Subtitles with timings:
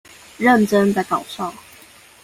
[0.39, 1.53] 認真的搞笑